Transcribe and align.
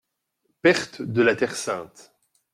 -Perte 0.63 1.03
de 1.11 1.21
la 1.21 1.35
terre 1.35 1.55
sainte. 1.63 2.11